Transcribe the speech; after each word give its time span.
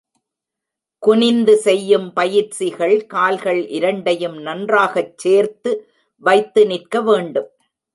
குனிந்து 1.03 1.55
செய்யும் 1.57 2.07
பயிற்சிகள் 2.13 3.05
கால்கள் 3.05 3.67
இரண்டையும் 3.69 4.37
நன்றாகச் 4.41 5.17
சேர்த்து 5.17 5.71
வைத்து 6.23 6.65
நிற்க 6.65 7.01
வேண்டும். 7.01 7.49